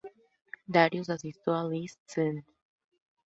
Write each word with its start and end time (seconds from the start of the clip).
Darius 0.67 1.11
asistió 1.11 1.53
al 1.53 1.75
East 1.75 1.99
St. 2.07 2.43